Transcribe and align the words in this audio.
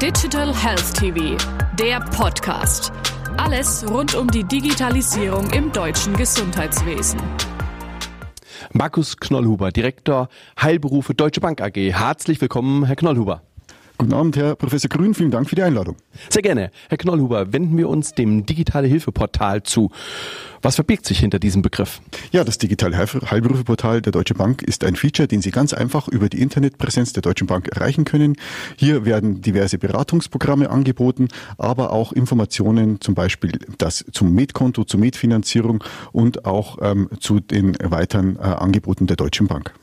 Digital 0.00 0.54
Health 0.54 0.94
TV, 0.94 1.36
der 1.78 2.00
Podcast. 2.00 2.90
Alles 3.36 3.84
rund 3.86 4.14
um 4.14 4.28
die 4.28 4.44
Digitalisierung 4.44 5.50
im 5.50 5.70
deutschen 5.72 6.16
Gesundheitswesen. 6.16 7.20
Markus 8.72 9.18
Knollhuber, 9.18 9.70
Direktor 9.70 10.30
Heilberufe 10.58 11.12
Deutsche 11.12 11.42
Bank 11.42 11.60
AG. 11.60 11.76
Herzlich 11.76 12.40
willkommen, 12.40 12.84
Herr 12.84 12.96
Knollhuber. 12.96 13.42
Guten 14.00 14.14
Abend, 14.14 14.34
Herr 14.38 14.56
Professor 14.56 14.88
Grün. 14.88 15.12
Vielen 15.12 15.30
Dank 15.30 15.50
für 15.50 15.56
die 15.56 15.62
Einladung. 15.62 15.94
Sehr 16.30 16.40
gerne. 16.40 16.70
Herr 16.88 16.96
Knollhuber, 16.96 17.52
wenden 17.52 17.76
wir 17.76 17.86
uns 17.86 18.14
dem 18.14 18.46
Digitale 18.46 18.88
Hilfeportal 18.88 19.62
zu. 19.62 19.90
Was 20.62 20.76
verbirgt 20.76 21.04
sich 21.04 21.18
hinter 21.18 21.38
diesem 21.38 21.60
Begriff? 21.60 22.00
Ja, 22.32 22.42
das 22.42 22.56
Digitale 22.56 22.96
Heilberufeportal 22.96 24.00
der 24.00 24.12
Deutschen 24.12 24.38
Bank 24.38 24.62
ist 24.62 24.84
ein 24.84 24.96
Feature, 24.96 25.28
den 25.28 25.42
Sie 25.42 25.50
ganz 25.50 25.74
einfach 25.74 26.08
über 26.08 26.30
die 26.30 26.40
Internetpräsenz 26.40 27.12
der 27.12 27.20
Deutschen 27.20 27.46
Bank 27.46 27.68
erreichen 27.68 28.06
können. 28.06 28.36
Hier 28.76 29.04
werden 29.04 29.42
diverse 29.42 29.76
Beratungsprogramme 29.76 30.70
angeboten, 30.70 31.28
aber 31.58 31.92
auch 31.92 32.14
Informationen 32.14 33.02
zum 33.02 33.14
Beispiel 33.14 33.52
das 33.76 34.06
zum 34.12 34.34
Medkonto, 34.34 34.84
zur 34.84 34.98
Medfinanzierung 34.98 35.84
und 36.12 36.46
auch 36.46 36.78
ähm, 36.80 37.10
zu 37.20 37.38
den 37.38 37.76
weiteren 37.82 38.36
äh, 38.36 38.44
Angeboten 38.44 39.06
der 39.06 39.16
Deutschen 39.16 39.46
Bank. 39.46 39.74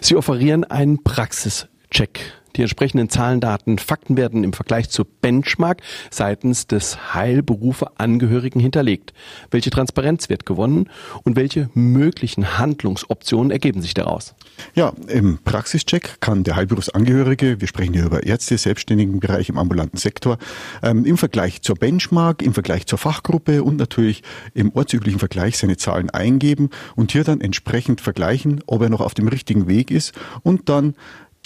Sie 0.00 0.14
offerieren 0.14 0.62
einen 0.62 1.02
Praxischeck 1.02 2.20
die 2.56 2.62
entsprechenden 2.62 3.08
Zahlen, 3.08 3.40
Daten, 3.40 3.78
Fakten 3.78 4.16
werden 4.16 4.44
im 4.44 4.52
Vergleich 4.52 4.90
zur 4.90 5.06
Benchmark 5.20 5.82
seitens 6.10 6.66
des 6.66 7.14
Heilberufe-Angehörigen 7.14 8.60
hinterlegt. 8.60 9.12
Welche 9.50 9.70
Transparenz 9.70 10.28
wird 10.28 10.46
gewonnen 10.46 10.88
und 11.24 11.36
welche 11.36 11.70
möglichen 11.74 12.58
Handlungsoptionen 12.58 13.50
ergeben 13.50 13.82
sich 13.82 13.94
daraus? 13.94 14.34
Ja, 14.74 14.92
im 15.08 15.38
Praxischeck 15.38 16.20
kann 16.20 16.44
der 16.44 16.56
Heilberufsangehörige, 16.56 17.60
wir 17.60 17.68
sprechen 17.68 17.94
hier 17.94 18.04
über 18.04 18.24
Ärzte, 18.24 18.56
selbstständigen 18.56 19.20
Bereich 19.20 19.48
im 19.48 19.58
ambulanten 19.58 19.98
Sektor, 19.98 20.38
ähm, 20.82 21.04
im 21.04 21.16
Vergleich 21.16 21.62
zur 21.62 21.76
Benchmark, 21.76 22.42
im 22.42 22.54
Vergleich 22.54 22.86
zur 22.86 22.98
Fachgruppe 22.98 23.64
und 23.64 23.76
natürlich 23.76 24.22
im 24.54 24.72
ortsüblichen 24.72 25.18
Vergleich 25.18 25.58
seine 25.58 25.76
Zahlen 25.76 26.10
eingeben 26.10 26.70
und 26.94 27.12
hier 27.12 27.24
dann 27.24 27.40
entsprechend 27.40 28.00
vergleichen, 28.00 28.62
ob 28.66 28.82
er 28.82 28.88
noch 28.88 29.00
auf 29.00 29.14
dem 29.14 29.28
richtigen 29.28 29.66
Weg 29.66 29.90
ist 29.90 30.12
und 30.42 30.68
dann 30.68 30.94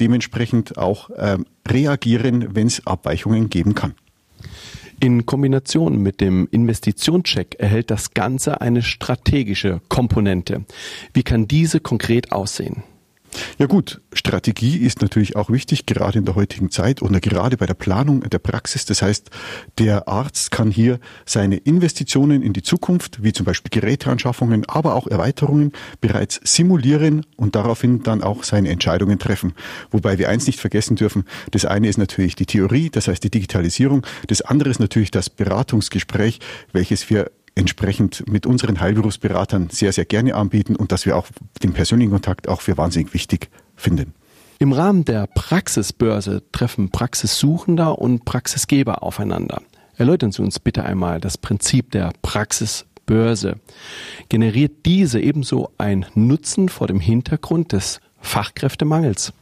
dementsprechend 0.00 0.78
auch 0.78 1.10
ähm, 1.16 1.46
reagieren, 1.66 2.54
wenn 2.54 2.66
es 2.66 2.86
Abweichungen 2.86 3.50
geben 3.50 3.74
kann. 3.74 3.94
In 5.00 5.26
Kombination 5.26 6.02
mit 6.02 6.20
dem 6.20 6.48
Investitionscheck 6.50 7.56
erhält 7.60 7.90
das 7.90 8.14
Ganze 8.14 8.60
eine 8.60 8.82
strategische 8.82 9.80
Komponente. 9.88 10.64
Wie 11.14 11.22
kann 11.22 11.46
diese 11.46 11.78
konkret 11.78 12.32
aussehen? 12.32 12.82
Ja 13.58 13.66
gut, 13.66 14.00
Strategie 14.12 14.78
ist 14.78 15.02
natürlich 15.02 15.36
auch 15.36 15.50
wichtig, 15.50 15.86
gerade 15.86 16.18
in 16.18 16.24
der 16.24 16.34
heutigen 16.34 16.70
Zeit 16.70 17.02
oder 17.02 17.20
gerade 17.20 17.56
bei 17.56 17.66
der 17.66 17.74
Planung 17.74 18.20
der 18.20 18.38
Praxis. 18.38 18.84
Das 18.84 19.02
heißt, 19.02 19.30
der 19.78 20.08
Arzt 20.08 20.50
kann 20.50 20.70
hier 20.70 20.98
seine 21.26 21.56
Investitionen 21.56 22.42
in 22.42 22.52
die 22.52 22.62
Zukunft, 22.62 23.22
wie 23.22 23.32
zum 23.32 23.46
Beispiel 23.46 23.70
Geräteanschaffungen, 23.70 24.64
aber 24.68 24.94
auch 24.94 25.06
Erweiterungen 25.06 25.72
bereits 26.00 26.40
simulieren 26.44 27.26
und 27.36 27.54
daraufhin 27.54 28.02
dann 28.02 28.22
auch 28.22 28.44
seine 28.44 28.68
Entscheidungen 28.70 29.18
treffen. 29.18 29.54
Wobei 29.90 30.18
wir 30.18 30.28
eins 30.28 30.46
nicht 30.46 30.60
vergessen 30.60 30.96
dürfen, 30.96 31.24
das 31.50 31.64
eine 31.64 31.88
ist 31.88 31.98
natürlich 31.98 32.36
die 32.36 32.46
Theorie, 32.46 32.90
das 32.90 33.08
heißt 33.08 33.22
die 33.22 33.30
Digitalisierung, 33.30 34.06
das 34.26 34.42
andere 34.42 34.70
ist 34.70 34.80
natürlich 34.80 35.10
das 35.10 35.30
Beratungsgespräch, 35.30 36.40
welches 36.72 37.10
wir 37.10 37.30
entsprechend 37.58 38.24
mit 38.30 38.46
unseren 38.46 38.80
Heilberufsberatern 38.80 39.68
sehr, 39.70 39.92
sehr 39.92 40.04
gerne 40.04 40.34
anbieten 40.34 40.76
und 40.76 40.92
dass 40.92 41.04
wir 41.04 41.16
auch 41.16 41.26
den 41.62 41.72
persönlichen 41.72 42.12
Kontakt 42.12 42.48
auch 42.48 42.60
für 42.60 42.76
wahnsinnig 42.76 43.12
wichtig 43.12 43.50
finden. 43.76 44.14
Im 44.60 44.72
Rahmen 44.72 45.04
der 45.04 45.26
Praxisbörse 45.26 46.42
treffen 46.52 46.90
Praxissuchender 46.90 47.98
und 47.98 48.24
Praxisgeber 48.24 49.02
aufeinander. 49.02 49.62
Erläutern 49.96 50.32
Sie 50.32 50.42
uns 50.42 50.58
bitte 50.58 50.84
einmal 50.84 51.20
das 51.20 51.38
Prinzip 51.38 51.90
der 51.90 52.12
Praxisbörse. 52.22 53.56
Generiert 54.28 54.86
diese 54.86 55.20
ebenso 55.20 55.70
ein 55.78 56.06
Nutzen 56.14 56.68
vor 56.68 56.86
dem 56.86 57.00
Hintergrund 57.00 57.72
des 57.72 58.00
Fachkräftemangels? 58.20 59.32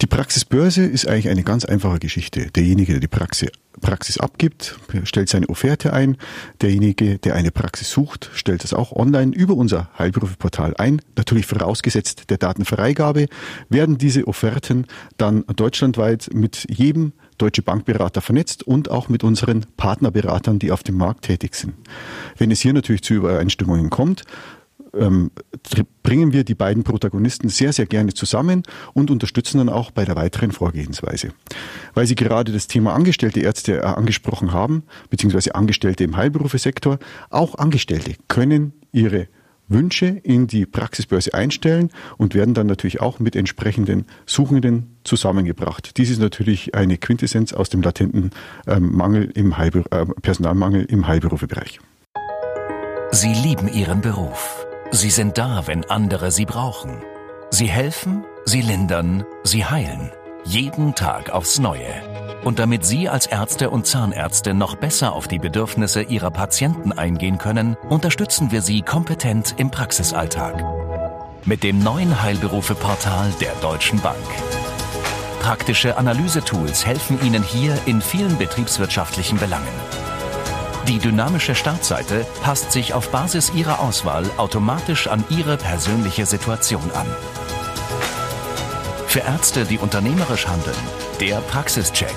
Die 0.00 0.06
Praxisbörse 0.06 0.84
ist 0.84 1.06
eigentlich 1.06 1.28
eine 1.28 1.42
ganz 1.42 1.64
einfache 1.64 1.98
Geschichte. 1.98 2.50
Derjenige, 2.50 2.92
der 2.92 3.00
die 3.00 3.08
Praxis, 3.08 3.50
Praxis 3.80 4.18
abgibt, 4.18 4.78
stellt 5.04 5.28
seine 5.28 5.48
Offerte 5.48 5.92
ein. 5.92 6.16
Derjenige, 6.60 7.18
der 7.18 7.34
eine 7.34 7.50
Praxis 7.50 7.90
sucht, 7.90 8.30
stellt 8.34 8.64
es 8.64 8.74
auch 8.74 8.92
online 8.92 9.34
über 9.34 9.54
unser 9.54 9.90
Heilberufeportal 9.98 10.74
ein. 10.76 11.00
Natürlich 11.16 11.46
vorausgesetzt 11.46 12.30
der 12.30 12.38
Datenfreigabe, 12.38 13.26
werden 13.68 13.98
diese 13.98 14.26
Offerten 14.26 14.86
dann 15.16 15.44
deutschlandweit 15.56 16.30
mit 16.32 16.66
jedem 16.68 17.12
Deutsche 17.38 17.62
Bankberater 17.62 18.20
vernetzt 18.20 18.62
und 18.64 18.90
auch 18.90 19.08
mit 19.08 19.24
unseren 19.24 19.64
Partnerberatern, 19.78 20.58
die 20.58 20.72
auf 20.72 20.82
dem 20.82 20.96
Markt 20.96 21.24
tätig 21.24 21.54
sind. 21.54 21.74
Wenn 22.36 22.50
es 22.50 22.60
hier 22.60 22.74
natürlich 22.74 23.02
zu 23.02 23.14
Übereinstimmungen 23.14 23.88
kommt, 23.88 24.24
ähm, 24.94 25.30
bringen 26.02 26.32
wir 26.32 26.44
die 26.44 26.54
beiden 26.54 26.84
Protagonisten 26.84 27.48
sehr, 27.48 27.72
sehr 27.72 27.86
gerne 27.86 28.14
zusammen 28.14 28.62
und 28.94 29.10
unterstützen 29.10 29.58
dann 29.58 29.68
auch 29.68 29.90
bei 29.90 30.04
der 30.04 30.16
weiteren 30.16 30.52
Vorgehensweise. 30.52 31.32
Weil 31.94 32.06
Sie 32.06 32.14
gerade 32.14 32.52
das 32.52 32.66
Thema 32.66 32.94
Angestellte 32.94 33.40
Ärzte 33.40 33.78
äh, 33.78 33.82
angesprochen 33.82 34.52
haben, 34.52 34.84
beziehungsweise 35.10 35.54
Angestellte 35.54 36.04
im 36.04 36.16
Heilberufesektor, 36.16 36.98
auch 37.30 37.56
Angestellte 37.56 38.14
können 38.28 38.72
ihre 38.92 39.28
Wünsche 39.70 40.06
in 40.06 40.46
die 40.46 40.66
Praxisbörse 40.66 41.32
einstellen 41.32 41.90
und 42.18 42.34
werden 42.34 42.54
dann 42.54 42.66
natürlich 42.66 43.00
auch 43.00 43.20
mit 43.20 43.36
entsprechenden 43.36 44.04
Suchenden 44.26 44.96
zusammengebracht. 45.04 45.96
Dies 45.96 46.10
ist 46.10 46.20
natürlich 46.20 46.74
eine 46.74 46.98
Quintessenz 46.98 47.52
aus 47.52 47.70
dem 47.70 47.80
latenten 47.80 48.30
ähm, 48.66 48.94
Mangel 48.94 49.30
im 49.34 49.56
Heilber 49.56 49.84
äh, 49.92 50.06
Personalmangel 50.20 50.84
im 50.84 51.06
Heilberufebereich. 51.06 51.80
Sie 53.12 53.32
lieben 53.32 53.68
Ihren 53.68 54.00
Beruf. 54.00 54.66
Sie 54.92 55.10
sind 55.10 55.38
da, 55.38 55.66
wenn 55.66 55.88
andere 55.88 56.32
sie 56.32 56.46
brauchen. 56.46 57.02
Sie 57.50 57.66
helfen, 57.66 58.24
sie 58.44 58.60
lindern, 58.60 59.24
sie 59.44 59.64
heilen. 59.64 60.10
Jeden 60.44 60.94
Tag 60.94 61.30
aufs 61.30 61.58
Neue. 61.58 61.92
Und 62.42 62.58
damit 62.58 62.86
Sie 62.86 63.08
als 63.08 63.26
Ärzte 63.26 63.68
und 63.68 63.86
Zahnärzte 63.86 64.54
noch 64.54 64.74
besser 64.74 65.12
auf 65.12 65.28
die 65.28 65.38
Bedürfnisse 65.38 66.02
Ihrer 66.02 66.30
Patienten 66.30 66.92
eingehen 66.92 67.36
können, 67.36 67.76
unterstützen 67.88 68.50
wir 68.50 68.62
Sie 68.62 68.80
kompetent 68.80 69.54
im 69.58 69.70
Praxisalltag. 69.70 70.64
Mit 71.44 71.62
dem 71.62 71.82
neuen 71.82 72.22
Heilberufe-Portal 72.22 73.32
der 73.40 73.52
Deutschen 73.60 74.00
Bank. 74.00 74.16
Praktische 75.40 75.98
Analysetools 75.98 76.84
helfen 76.86 77.20
Ihnen 77.22 77.42
hier 77.42 77.78
in 77.86 78.00
vielen 78.00 78.38
betriebswirtschaftlichen 78.38 79.38
Belangen. 79.38 79.68
Die 80.88 80.98
dynamische 80.98 81.54
Startseite 81.54 82.26
passt 82.42 82.72
sich 82.72 82.94
auf 82.94 83.10
Basis 83.10 83.52
Ihrer 83.54 83.80
Auswahl 83.80 84.24
automatisch 84.38 85.06
an 85.06 85.24
Ihre 85.28 85.56
persönliche 85.56 86.26
Situation 86.26 86.90
an. 86.92 87.06
Für 89.06 89.20
Ärzte, 89.20 89.64
die 89.64 89.78
unternehmerisch 89.78 90.46
handeln, 90.46 90.76
der 91.20 91.40
Praxischeck. 91.40 92.14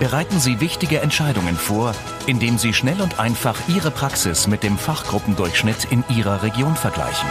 Bereiten 0.00 0.38
Sie 0.38 0.60
wichtige 0.60 1.00
Entscheidungen 1.00 1.56
vor, 1.56 1.92
indem 2.26 2.56
Sie 2.56 2.72
schnell 2.72 3.00
und 3.00 3.18
einfach 3.18 3.56
Ihre 3.68 3.90
Praxis 3.90 4.46
mit 4.46 4.62
dem 4.62 4.78
Fachgruppendurchschnitt 4.78 5.86
in 5.90 6.04
Ihrer 6.08 6.42
Region 6.42 6.76
vergleichen. 6.76 7.28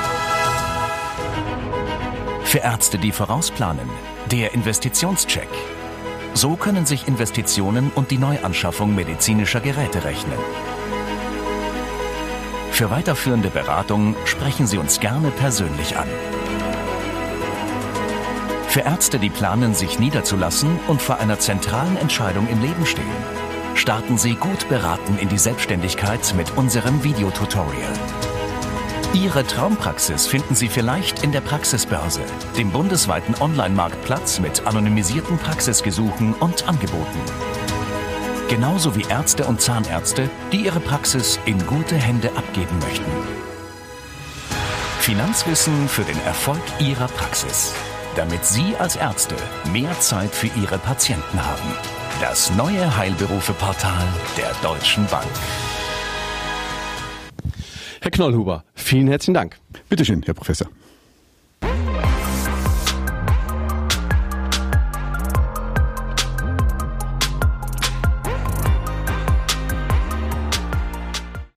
Für 2.43 2.59
Ärzte, 2.59 2.97
die 2.97 3.11
vorausplanen, 3.11 3.89
der 4.31 4.53
Investitionscheck. 4.53 5.49
So 6.37 6.55
können 6.55 6.85
sich 6.85 7.07
Investitionen 7.07 7.91
und 7.95 8.11
die 8.11 8.19
Neuanschaffung 8.19 8.93
medizinischer 8.93 9.59
Geräte 9.59 10.03
rechnen. 10.03 10.37
Für 12.69 12.91
weiterführende 12.91 13.49
Beratung 13.49 14.15
sprechen 14.25 14.67
Sie 14.67 14.77
uns 14.77 14.99
gerne 14.99 15.31
persönlich 15.31 15.97
an. 15.97 16.07
Für 18.67 18.81
Ärzte, 18.81 19.17
die 19.17 19.31
planen, 19.31 19.73
sich 19.73 19.97
niederzulassen 19.97 20.79
und 20.87 21.01
vor 21.01 21.17
einer 21.17 21.39
zentralen 21.39 21.97
Entscheidung 21.97 22.47
im 22.49 22.61
Leben 22.61 22.85
stehen, 22.85 23.17
starten 23.73 24.19
Sie 24.19 24.35
gut 24.35 24.69
beraten 24.69 25.17
in 25.17 25.29
die 25.29 25.39
Selbstständigkeit 25.39 26.35
mit 26.37 26.55
unserem 26.55 27.03
Videotutorial. 27.03 27.93
Ihre 29.13 29.45
Traumpraxis 29.45 30.27
finden 30.27 30.53
Sie 30.53 30.67
vielleicht 30.67 31.23
in 31.23 31.31
der 31.31 31.41
Praxisbörse, 31.41 32.21
dem 32.57 32.71
bundesweiten 32.71 33.35
Online-Marktplatz 33.39 34.39
mit 34.39 34.67
anonymisierten 34.67 35.37
Praxisgesuchen 35.37 36.33
und 36.33 36.67
Angeboten. 36.67 37.19
Genauso 38.49 38.95
wie 38.95 39.03
Ärzte 39.09 39.45
und 39.45 39.61
Zahnärzte, 39.61 40.29
die 40.51 40.65
ihre 40.65 40.79
Praxis 40.79 41.39
in 41.45 41.65
gute 41.65 41.95
Hände 41.95 42.29
abgeben 42.35 42.79
möchten. 42.79 43.11
Finanzwissen 44.99 45.87
für 45.87 46.03
den 46.03 46.21
Erfolg 46.25 46.61
Ihrer 46.79 47.07
Praxis. 47.07 47.73
Damit 48.15 48.45
Sie 48.45 48.75
als 48.77 48.95
Ärzte 48.95 49.35
mehr 49.71 49.97
Zeit 49.99 50.33
für 50.33 50.47
Ihre 50.59 50.77
Patienten 50.77 51.45
haben. 51.45 51.71
Das 52.19 52.51
neue 52.55 52.97
Heilberufe-Portal 52.97 54.07
der 54.37 54.51
Deutschen 54.61 55.05
Bank. 55.07 55.27
Herr 58.01 58.11
Knollhuber, 58.11 58.63
vielen 58.73 59.07
herzlichen 59.07 59.33
Dank. 59.33 59.57
Bitteschön, 59.89 60.21
Herr 60.23 60.33
Professor. 60.33 60.67